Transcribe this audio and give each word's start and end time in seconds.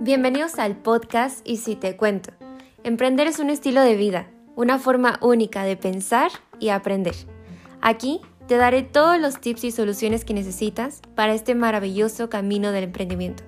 Bienvenidos 0.00 0.60
al 0.60 0.76
podcast 0.76 1.40
Y 1.42 1.56
si 1.56 1.74
te 1.74 1.96
cuento. 1.96 2.30
Emprender 2.84 3.26
es 3.26 3.40
un 3.40 3.50
estilo 3.50 3.80
de 3.80 3.96
vida, 3.96 4.30
una 4.54 4.78
forma 4.78 5.18
única 5.20 5.64
de 5.64 5.76
pensar 5.76 6.30
y 6.60 6.68
aprender. 6.68 7.16
Aquí 7.80 8.20
te 8.46 8.56
daré 8.56 8.84
todos 8.84 9.18
los 9.20 9.40
tips 9.40 9.64
y 9.64 9.72
soluciones 9.72 10.24
que 10.24 10.32
necesitas 10.32 11.00
para 11.16 11.34
este 11.34 11.56
maravilloso 11.56 12.30
camino 12.30 12.70
del 12.70 12.84
emprendimiento. 12.84 13.42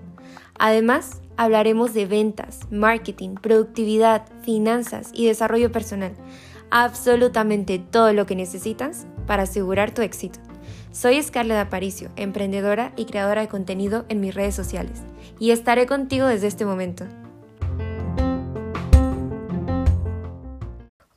Además, 0.59 1.23
hablaremos 1.37 1.95
de 1.95 2.07
ventas, 2.07 2.61
marketing, 2.73 3.37
productividad, 3.37 4.27
finanzas 4.43 5.11
y 5.15 5.27
desarrollo 5.27 5.71
personal. 5.71 6.17
Absolutamente 6.71 7.79
todo 7.79 8.13
lo 8.13 8.27
que 8.27 8.35
necesitas 8.35 9.07
para 9.29 9.45
asegurar 9.45 9.95
tu 9.95 10.03
éxito. 10.03 10.41
Soy 10.91 11.23
Scarlett 11.23 11.59
Aparicio, 11.59 12.11
emprendedora 12.17 12.93
y 12.97 13.05
creadora 13.05 13.43
de 13.43 13.49
contenido 13.49 14.07
en 14.09 14.21
mis 14.21 14.35
redes 14.35 14.55
sociales, 14.55 15.03
y 15.39 15.51
estaré 15.51 15.87
contigo 15.87 16.27
desde 16.27 16.47
este 16.47 16.65
momento. 16.65 17.05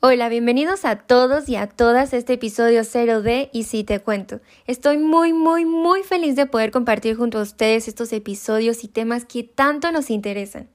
Hola, 0.02 0.28
bienvenidos 0.28 0.84
a 0.84 0.98
todos 0.98 1.48
y 1.48 1.56
a 1.56 1.68
todas 1.68 2.14
a 2.14 2.18
este 2.18 2.34
episodio 2.34 2.84
0 2.84 3.22
de 3.22 3.50
Y 3.54 3.64
si 3.64 3.86
te 3.86 4.00
cuento. 4.00 4.42
Estoy 4.68 4.98
muy, 4.98 5.32
muy, 5.32 5.64
muy 5.64 6.04
feliz 6.04 6.36
de 6.36 6.48
poder 6.48 6.72
compartir 6.72 7.16
junto 7.16 7.40
a 7.40 7.44
ustedes 7.44 7.88
estos 7.88 8.12
episodios 8.12 8.84
y 8.84 8.90
temas 8.90 9.24
que 9.24 9.44
tanto 9.44 9.92
nos 9.94 10.10
interesan. 10.10 10.70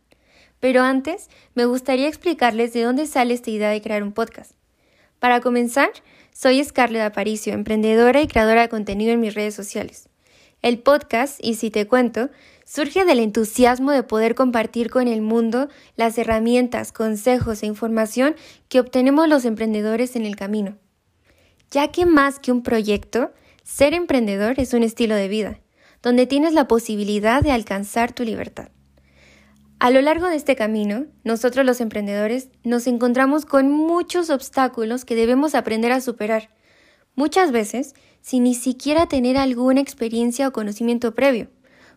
Pero 0.58 0.82
antes, 0.82 1.28
me 1.54 1.66
gustaría 1.66 2.08
explicarles 2.08 2.72
de 2.72 2.82
dónde 2.84 3.06
sale 3.06 3.34
esta 3.34 3.50
idea 3.50 3.68
de 3.68 3.82
crear 3.82 4.02
un 4.02 4.12
podcast. 4.12 4.52
Para 5.26 5.40
comenzar, 5.40 5.90
soy 6.32 6.62
Scarlett 6.62 7.02
Aparicio, 7.02 7.52
emprendedora 7.52 8.22
y 8.22 8.28
creadora 8.28 8.60
de 8.60 8.68
contenido 8.68 9.10
en 9.10 9.18
mis 9.18 9.34
redes 9.34 9.56
sociales. 9.56 10.08
El 10.62 10.78
podcast, 10.78 11.40
y 11.42 11.54
si 11.54 11.68
te 11.68 11.88
cuento, 11.88 12.30
surge 12.64 13.04
del 13.04 13.18
entusiasmo 13.18 13.90
de 13.90 14.04
poder 14.04 14.36
compartir 14.36 14.88
con 14.88 15.08
el 15.08 15.22
mundo 15.22 15.68
las 15.96 16.16
herramientas, 16.16 16.92
consejos 16.92 17.64
e 17.64 17.66
información 17.66 18.36
que 18.68 18.78
obtenemos 18.78 19.28
los 19.28 19.44
emprendedores 19.44 20.14
en 20.14 20.26
el 20.26 20.36
camino. 20.36 20.76
Ya 21.72 21.88
que 21.88 22.06
más 22.06 22.38
que 22.38 22.52
un 22.52 22.62
proyecto, 22.62 23.32
ser 23.64 23.94
emprendedor 23.94 24.60
es 24.60 24.74
un 24.74 24.84
estilo 24.84 25.16
de 25.16 25.26
vida, 25.26 25.58
donde 26.04 26.28
tienes 26.28 26.52
la 26.52 26.68
posibilidad 26.68 27.42
de 27.42 27.50
alcanzar 27.50 28.12
tu 28.12 28.22
libertad. 28.22 28.68
A 29.78 29.90
lo 29.90 30.00
largo 30.00 30.26
de 30.26 30.36
este 30.36 30.56
camino, 30.56 31.04
nosotros 31.22 31.66
los 31.66 31.82
emprendedores 31.82 32.48
nos 32.64 32.86
encontramos 32.86 33.44
con 33.44 33.70
muchos 33.70 34.30
obstáculos 34.30 35.04
que 35.04 35.14
debemos 35.14 35.54
aprender 35.54 35.92
a 35.92 36.00
superar, 36.00 36.48
muchas 37.14 37.52
veces 37.52 37.94
sin 38.22 38.44
ni 38.44 38.54
siquiera 38.54 39.06
tener 39.06 39.36
alguna 39.36 39.82
experiencia 39.82 40.48
o 40.48 40.52
conocimiento 40.52 41.14
previo, 41.14 41.50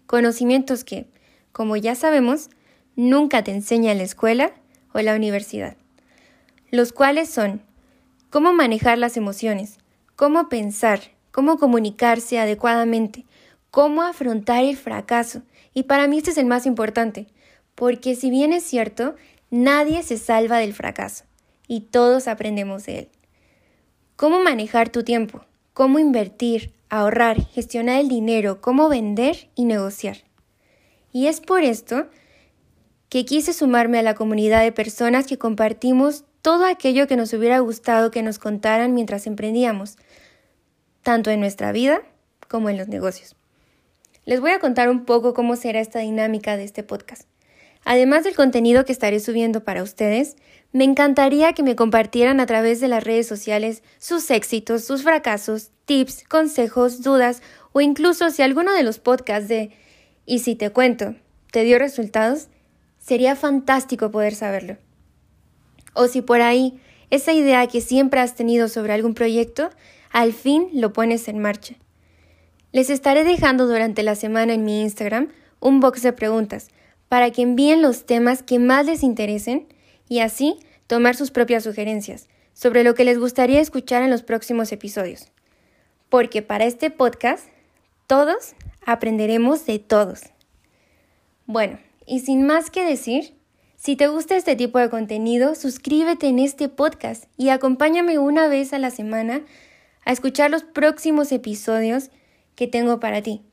conocimientos 0.08 0.84
que, 0.84 1.08
como 1.54 1.78
ya 1.78 1.96
sabemos, 1.96 2.50
nunca 2.98 3.46
te 3.46 3.52
enseña 3.52 3.94
en 3.94 4.00
la 4.00 4.04
escuela 4.04 4.52
o 4.94 5.00
la 5.00 5.16
universidad, 5.16 5.78
los 6.72 6.92
cuales 6.92 7.30
son 7.30 7.62
cómo 8.30 8.52
manejar 8.52 8.98
las 8.98 9.16
emociones, 9.16 9.78
cómo 10.18 10.50
pensar, 10.50 11.00
cómo 11.32 11.58
comunicarse 11.58 12.40
adecuadamente, 12.40 13.26
cómo 13.72 14.02
afrontar 14.02 14.66
el 14.66 14.76
fracaso, 14.76 15.44
y 15.74 15.84
para 15.84 16.08
mí 16.08 16.18
este 16.18 16.32
es 16.32 16.38
el 16.38 16.46
más 16.46 16.66
importante, 16.66 17.28
porque 17.80 18.18
si 18.18 18.30
bien 18.30 18.52
es 18.52 18.66
cierto, 18.66 19.16
nadie 19.52 20.04
se 20.04 20.18
salva 20.18 20.58
del 20.58 20.74
fracaso 20.74 21.24
y 21.66 21.80
todos 21.80 22.28
aprendemos 22.28 22.86
de 22.86 23.00
él. 23.00 23.10
Cómo 24.18 24.44
manejar 24.44 24.90
tu 24.90 25.04
tiempo, 25.06 25.46
cómo 25.72 25.98
invertir, 25.98 26.74
ahorrar, 26.90 27.42
gestionar 27.42 28.02
el 28.02 28.10
dinero, 28.10 28.60
cómo 28.60 28.90
vender 28.90 29.48
y 29.56 29.64
negociar. 29.64 30.18
Y 31.14 31.28
es 31.28 31.40
por 31.40 31.64
esto 31.64 32.10
que 33.08 33.24
quise 33.24 33.54
sumarme 33.54 34.00
a 34.00 34.04
la 34.04 34.14
comunidad 34.14 34.62
de 34.62 34.74
personas 34.74 35.26
que 35.26 35.38
compartimos 35.38 36.26
todo 36.42 36.66
aquello 36.66 37.08
que 37.08 37.16
nos 37.16 37.32
hubiera 37.32 37.60
gustado 37.60 38.12
que 38.12 38.24
nos 38.24 38.40
contaran 38.40 38.94
mientras 38.94 39.26
emprendíamos, 39.26 39.96
tanto 41.02 41.32
en 41.32 41.40
nuestra 41.40 41.72
vida 41.72 42.02
como 42.50 42.70
en 42.70 42.78
los 42.78 42.90
negocios. 42.90 43.38
Les 44.26 44.42
voy 44.42 44.52
a 44.52 44.60
contar 44.60 44.90
un 44.90 45.06
poco 45.06 45.34
cómo 45.34 45.56
será 45.56 45.80
esta 45.80 46.00
dinámica 46.00 46.58
de 46.58 46.66
este 46.66 46.84
podcast. 46.84 47.30
Además 47.86 48.24
del 48.24 48.36
contenido 48.36 48.86
que 48.86 48.92
estaré 48.92 49.20
subiendo 49.20 49.64
para 49.64 49.84
ustedes, 49.84 50.36
me 50.72 50.84
encantaría 50.84 51.54
que 51.54 51.64
me 51.64 51.76
compartieran 51.76 52.40
a 52.40 52.46
través 52.46 52.80
de 52.80 52.88
las 52.88 53.04
redes 53.04 53.28
sociales 53.28 53.84
sus 53.98 54.30
éxitos, 54.30 54.84
sus 54.84 55.04
fracasos, 55.04 55.72
tips, 55.86 56.24
consejos, 56.28 57.02
dudas 57.02 57.42
o 57.72 57.82
incluso 57.82 58.30
si 58.30 58.42
alguno 58.42 58.74
de 58.74 58.84
los 58.84 59.00
podcasts 59.00 59.50
de 59.50 59.72
Y 60.26 60.40
si 60.40 60.56
te 60.56 60.70
cuento 60.70 61.16
te 61.52 61.64
dio 61.64 61.80
resultados, 61.80 62.48
sería 63.00 63.36
fantástico 63.36 64.12
poder 64.12 64.36
saberlo. 64.36 64.78
O 65.94 66.08
si 66.08 66.22
por 66.22 66.42
ahí 66.42 66.80
esa 67.10 67.34
idea 67.34 67.66
que 67.66 67.82
siempre 67.82 68.20
has 68.20 68.36
tenido 68.36 68.68
sobre 68.68 68.94
algún 68.94 69.16
proyecto, 69.16 69.72
al 70.12 70.34
fin 70.34 70.70
lo 70.74 70.94
pones 70.94 71.28
en 71.28 71.40
marcha. 71.40 71.76
Les 72.72 72.92
estaré 72.92 73.24
dejando 73.24 73.66
durante 73.66 74.04
la 74.04 74.14
semana 74.14 74.54
en 74.54 74.64
mi 74.64 74.82
Instagram 74.82 75.30
un 75.60 75.80
box 75.80 76.04
de 76.04 76.14
preguntas 76.14 76.70
para 77.10 77.32
que 77.32 77.42
envíen 77.42 77.82
los 77.82 78.06
temas 78.06 78.44
que 78.44 78.60
más 78.60 78.86
les 78.86 79.04
interesen 79.04 79.68
y 80.08 80.20
así 80.20 80.60
tomar 80.88 81.16
sus 81.16 81.32
propias 81.32 81.64
sugerencias 81.64 82.30
sobre 82.54 82.84
lo 82.84 82.94
que 82.94 83.04
les 83.04 83.20
gustaría 83.20 83.60
escuchar 83.60 84.04
en 84.04 84.12
los 84.12 84.24
próximos 84.24 84.72
episodios. 84.72 85.32
Porque 86.10 86.42
para 86.42 86.66
este 86.66 86.92
podcast, 86.92 87.48
todos 88.08 88.54
aprenderemos 88.86 89.66
de 89.66 89.80
todos. 89.80 90.22
Bueno, 91.46 91.80
y 92.06 92.20
sin 92.22 92.46
más 92.46 92.70
que 92.70 92.86
decir, 92.86 93.34
si 93.76 93.96
te 93.96 94.08
gusta 94.08 94.36
este 94.36 94.56
tipo 94.56 94.78
de 94.80 94.90
contenido, 94.90 95.56
suscríbete 95.56 96.28
en 96.28 96.40
este 96.40 96.70
podcast 96.70 97.26
y 97.38 97.50
acompáñame 97.50 98.20
una 98.20 98.48
vez 98.48 98.74
a 98.74 98.80
la 98.80 98.92
semana 98.92 99.42
a 100.06 100.12
escuchar 100.12 100.52
los 100.52 100.64
próximos 100.64 101.32
episodios 101.32 102.10
que 102.56 102.68
tengo 102.68 103.00
para 103.00 103.22
ti 103.22 103.49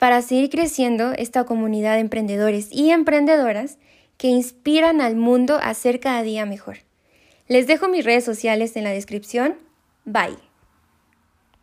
para 0.00 0.22
seguir 0.22 0.48
creciendo 0.48 1.12
esta 1.12 1.44
comunidad 1.44 1.94
de 1.94 2.00
emprendedores 2.00 2.68
y 2.72 2.90
emprendedoras 2.90 3.76
que 4.16 4.28
inspiran 4.28 5.02
al 5.02 5.14
mundo 5.14 5.60
a 5.62 5.74
ser 5.74 6.00
cada 6.00 6.22
día 6.22 6.46
mejor. 6.46 6.78
Les 7.48 7.66
dejo 7.66 7.86
mis 7.86 8.06
redes 8.06 8.24
sociales 8.24 8.76
en 8.76 8.84
la 8.84 8.90
descripción. 8.90 9.56
Bye. 10.06 10.49